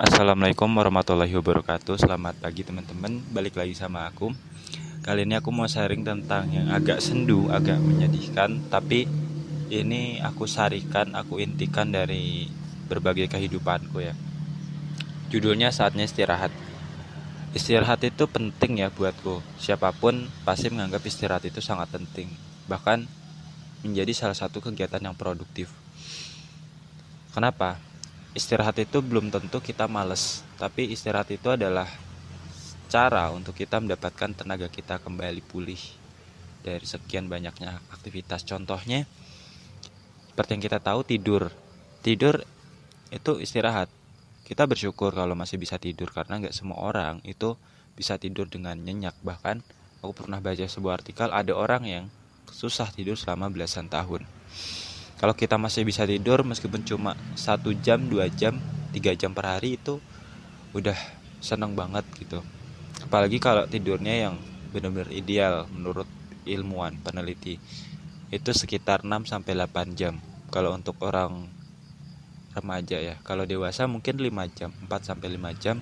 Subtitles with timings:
[0.00, 2.00] Assalamualaikum warahmatullahi wabarakatuh.
[2.00, 3.20] Selamat pagi teman-teman.
[3.36, 4.32] Balik lagi sama aku.
[5.04, 8.64] Kali ini aku mau sharing tentang yang agak sendu Agak menyedihkan.
[8.72, 9.04] Tapi
[9.68, 12.48] ini aku sarikan Aku intikan dari
[12.88, 14.16] berbagai kehidupanku ya.
[15.28, 16.48] Judulnya saatnya istirahat.
[17.52, 19.44] Istirahat itu penting ya buatku.
[19.60, 22.32] Siapa pun pasti menganggap istirahat itu sangat penting.
[22.72, 23.04] Bahkan
[23.84, 25.68] menjadi salah satu kegiatan yang produktif.
[27.36, 27.89] Kenapa?
[28.36, 31.88] Istirahat itu belum tentu kita males tapi istirahat itu adalah
[32.90, 35.78] cara untuk kita mendapatkan tenaga kita kembali pulih
[36.60, 38.42] dari sekian banyaknya aktivitas.
[38.42, 39.06] Contohnya
[40.26, 41.54] seperti yang kita tahu tidur.
[42.02, 42.42] Tidur
[43.14, 43.86] itu istirahat.
[44.42, 47.54] Kita bersyukur kalau masih bisa tidur karena nggak semua orang itu
[47.94, 49.14] bisa tidur dengan nyenyak.
[49.22, 49.62] Bahkan
[50.02, 52.04] aku pernah baca sebuah artikel ada orang yang
[52.50, 54.26] susah tidur selama belasan tahun
[55.20, 58.56] kalau kita masih bisa tidur meskipun cuma satu jam dua jam
[58.96, 60.00] tiga jam per hari itu
[60.72, 60.96] udah
[61.44, 62.40] seneng banget gitu.
[63.04, 64.34] Apalagi kalau tidurnya yang
[64.72, 66.08] benar-benar ideal menurut
[66.48, 67.60] ilmuwan peneliti.
[68.30, 70.22] Itu sekitar 6 sampai 8 jam.
[70.54, 71.50] Kalau untuk orang
[72.54, 73.18] remaja ya.
[73.26, 75.76] Kalau dewasa mungkin 5 jam 4 sampai 5 jam.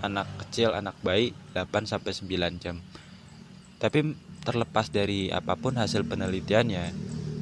[0.00, 2.78] Anak kecil anak bayi 8 sampai 9 jam.
[3.82, 4.14] Tapi
[4.46, 6.94] terlepas dari apa pun hasil penelitiannya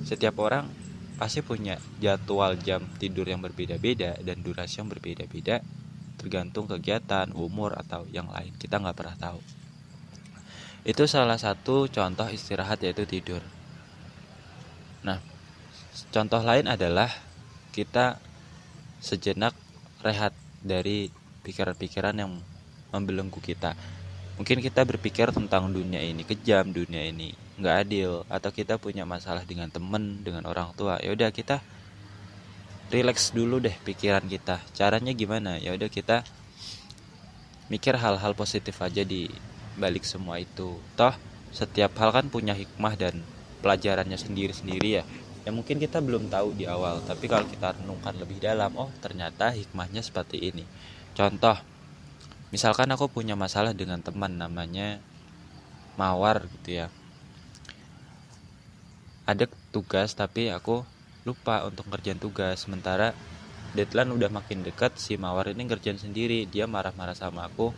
[0.08, 0.83] setiap orang
[1.14, 5.62] pasti punya jadwal jam tidur yang berbeda-beda dan durasi yang berbeda-beda
[6.18, 8.54] tergantung kegiatan, umur atau yang lain.
[8.56, 9.40] Kita nggak pernah tahu.
[10.84, 13.40] Itu salah satu contoh istirahat yaitu tidur.
[15.04, 15.20] Nah,
[16.12, 17.12] contoh lain adalah
[17.76, 18.20] kita
[19.04, 19.52] sejenak
[20.00, 20.32] rehat
[20.64, 21.12] dari
[21.44, 22.40] pikiran-pikiran yang
[22.88, 23.76] membelenggu kita.
[24.34, 29.46] Mungkin kita berpikir tentang dunia ini kejam, dunia ini nggak adil atau kita punya masalah
[29.46, 30.98] dengan temen dengan orang tua.
[30.98, 31.62] Ya udah kita
[32.90, 34.58] relax dulu deh pikiran kita.
[34.74, 35.62] Caranya gimana?
[35.62, 36.26] Ya udah kita
[37.70, 39.30] mikir hal-hal positif aja di
[39.78, 40.82] balik semua itu.
[40.98, 41.14] Toh
[41.54, 43.22] setiap hal kan punya hikmah dan
[43.62, 45.04] pelajarannya sendiri-sendiri ya.
[45.46, 49.54] Yang mungkin kita belum tahu di awal tapi kalau kita renungkan lebih dalam oh ternyata
[49.54, 50.66] hikmahnya seperti ini.
[51.14, 51.54] Contoh
[52.54, 55.02] misalkan aku punya masalah dengan teman namanya
[55.98, 56.86] mawar gitu ya.
[59.26, 60.86] Ada tugas tapi aku
[61.26, 62.62] lupa untuk ngerjain tugas.
[62.62, 63.10] Sementara
[63.74, 66.46] deadline udah makin dekat si mawar ini ngerjain sendiri.
[66.46, 67.74] Dia marah-marah sama aku.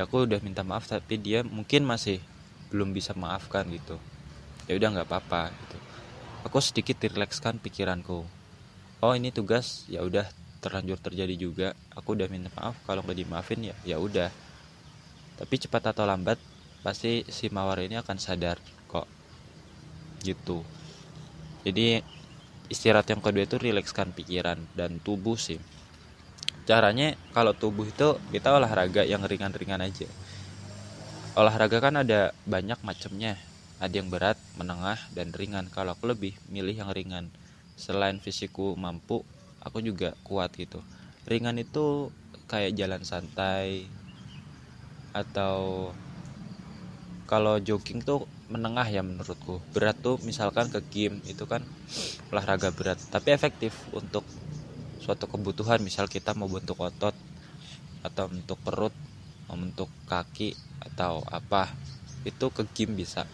[0.00, 2.24] Ya aku udah minta maaf tapi dia mungkin masih
[2.72, 4.00] belum bisa maafkan gitu.
[4.64, 5.76] Ya udah nggak apa-apa gitu.
[6.48, 8.24] Aku sedikit rilekskan pikiranku.
[9.04, 10.24] Oh ini tugas ya udah
[10.64, 14.32] terlanjur terjadi juga aku udah minta maaf kalau nggak dimaafin ya ya udah.
[15.36, 16.40] Tapi cepat atau lambat
[16.80, 18.56] pasti si mawar ini akan sadar
[20.24, 20.64] gitu.
[21.68, 22.00] Jadi
[22.72, 25.60] istirahat yang kedua itu rilekskan pikiran dan tubuh sih.
[26.64, 30.08] Caranya kalau tubuh itu kita olahraga yang ringan-ringan aja.
[31.36, 33.36] Olahraga kan ada banyak macamnya.
[33.84, 35.68] Ada yang berat menengah dan ringan.
[35.68, 37.28] Kalau aku lebih milih yang ringan.
[37.76, 39.26] Selain fisikku mampu
[39.64, 40.78] aku juga kuat gitu.
[41.24, 42.12] Ringan itu
[42.46, 43.88] kayak jalan santai
[45.16, 45.90] atau
[47.24, 49.64] kalau jogging tuh menengah ya menurutku.
[49.72, 51.64] Berat tuh misalkan ke gym itu kan
[52.30, 54.22] olahraga berat tapi efektif untuk
[55.00, 57.12] suatu kebutuhan misal kita mau bentuk otot
[58.04, 58.92] atau untuk perut
[59.48, 61.68] mau bentuk kaki atau apa
[62.24, 63.24] itu ke gym bisa.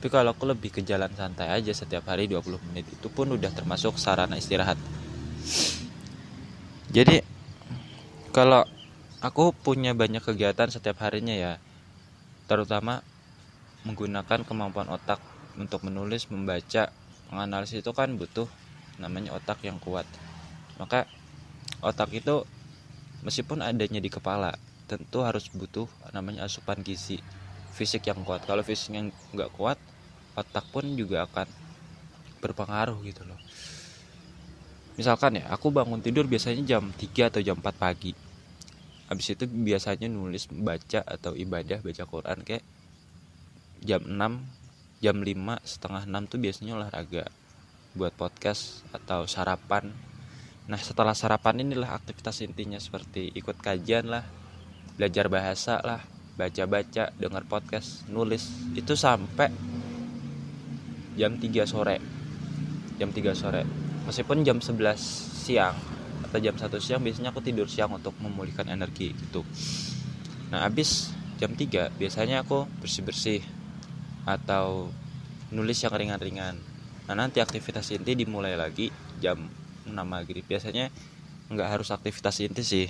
[0.00, 3.52] Tapi kalau aku lebih ke jalan santai aja setiap hari 20 menit itu pun udah
[3.52, 4.80] termasuk sarana istirahat
[6.90, 7.22] jadi
[8.34, 8.66] kalau
[9.22, 11.52] aku punya banyak kegiatan setiap harinya ya
[12.50, 13.02] terutama
[13.86, 15.22] menggunakan kemampuan otak
[15.56, 16.92] untuk menulis, membaca,
[17.32, 18.48] menganalisis itu kan butuh
[19.00, 20.04] namanya otak yang kuat.
[20.76, 21.08] Maka
[21.80, 22.44] otak itu
[23.24, 24.52] meskipun adanya di kepala,
[24.84, 27.22] tentu harus butuh namanya asupan gizi
[27.72, 28.44] fisik yang kuat.
[28.44, 29.78] Kalau fisik yang nggak kuat,
[30.36, 31.48] otak pun juga akan
[32.40, 33.38] berpengaruh gitu loh.
[35.00, 38.12] Misalkan ya, aku bangun tidur biasanya jam 3 atau jam 4 pagi.
[39.08, 42.60] Habis itu biasanya nulis, baca atau ibadah, baca Quran kayak
[43.80, 44.12] jam 6
[45.00, 47.32] jam 5 setengah 6 tuh biasanya olahraga
[47.96, 49.88] buat podcast atau sarapan.
[50.68, 54.28] Nah setelah sarapan inilah aktivitas intinya seperti ikut kajian lah
[55.00, 56.04] belajar bahasa lah
[56.36, 58.52] baca-baca dengar podcast nulis.
[58.76, 59.48] Itu sampai
[61.16, 61.96] jam 3 sore.
[63.00, 64.98] Jam 3 sore meskipun jam 11
[65.46, 65.78] siang
[66.26, 69.46] atau jam 1 siang biasanya aku tidur siang untuk memulihkan energi gitu.
[70.50, 73.38] Nah habis jam 3 biasanya aku bersih-bersih
[74.26, 74.90] atau
[75.54, 76.58] nulis yang ringan-ringan.
[77.06, 78.90] Nah nanti aktivitas inti dimulai lagi
[79.22, 79.46] jam
[79.86, 80.42] 6 maghrib.
[80.42, 80.90] Biasanya
[81.46, 82.86] nggak harus aktivitas inti sih.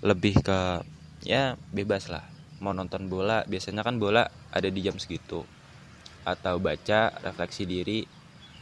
[0.00, 0.80] Lebih ke
[1.20, 2.24] ya bebas lah.
[2.64, 5.44] Mau nonton bola biasanya kan bola ada di jam segitu.
[6.24, 8.08] Atau baca refleksi diri.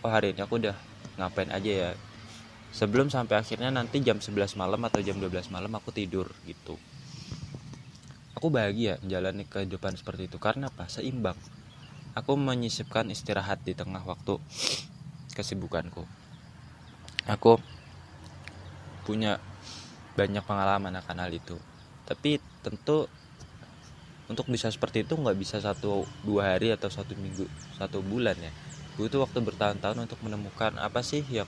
[0.03, 0.88] Oh hari ini aku udah
[1.19, 1.91] ngapain aja ya.
[2.71, 6.79] Sebelum sampai akhirnya nanti jam 11 malam atau jam 12 malam aku tidur gitu.
[8.39, 10.39] Aku bahagia menjalani kehidupan seperti itu.
[10.39, 10.87] Karena apa?
[10.87, 11.35] Seimbang.
[12.15, 14.39] Aku menyisipkan istirahat di tengah waktu
[15.35, 16.07] kesibukanku.
[17.27, 17.59] Aku
[19.03, 19.43] punya
[20.15, 21.59] banyak pengalaman akan hal itu.
[22.07, 23.11] Tapi tentu
[24.29, 27.49] untuk bisa seperti itu nggak bisa satu dua hari atau satu minggu
[27.81, 28.53] satu bulan ya
[28.99, 31.47] butuh waktu bertahun-tahun untuk menemukan apa sih yang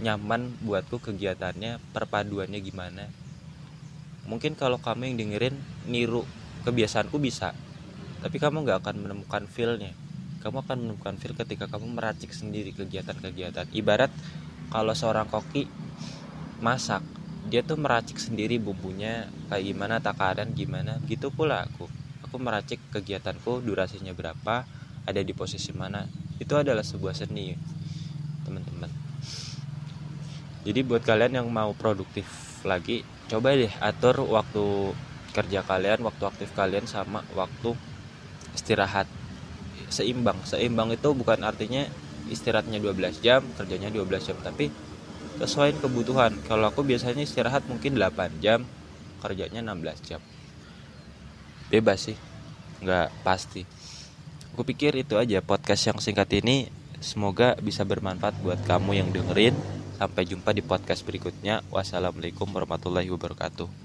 [0.00, 3.04] nyaman buatku kegiatannya perpaduannya gimana.
[4.24, 6.24] Mungkin kalau kamu yang dengerin niru
[6.64, 7.52] kebiasaanku bisa.
[8.24, 9.92] Tapi kamu nggak akan menemukan feelnya.
[10.40, 13.68] Kamu akan menemukan feel ketika kamu meracik sendiri kegiatan-kegiatan.
[13.76, 14.08] Ibarat
[14.72, 15.68] kalau seorang koki
[16.64, 17.04] masak
[17.44, 20.96] dia tuh meracik sendiri bumbunya kayak gimana takaran gimana.
[21.04, 21.84] Gitu pula aku.
[22.24, 24.64] Aku meracik kegiatanku durasinya berapa
[25.04, 27.54] ada di posisi mana itu adalah sebuah seni
[28.42, 28.90] teman-teman.
[30.64, 32.26] Jadi buat kalian yang mau produktif
[32.64, 34.96] lagi coba deh atur waktu
[35.36, 37.76] kerja kalian waktu aktif kalian sama waktu
[38.56, 39.06] istirahat.
[39.92, 40.40] Seimbang.
[40.48, 41.84] Seimbang itu bukan artinya
[42.32, 44.72] istirahatnya 12 jam kerjanya 12 jam tapi
[45.38, 46.34] sesuai kebutuhan.
[46.48, 48.64] Kalau aku biasanya istirahat mungkin 8 jam
[49.20, 50.20] kerjanya 16 jam.
[51.68, 52.16] Bebas sih.
[52.80, 53.83] Nggak pasti
[54.54, 56.70] aku pikir itu aja podcast yang singkat ini
[57.02, 59.58] semoga bisa bermanfaat buat kamu yang dengerin.
[59.98, 61.66] Sampai jumpa di podcast berikutnya.
[61.74, 63.82] Wassalamualaikum warahmatullahi wabarakatuh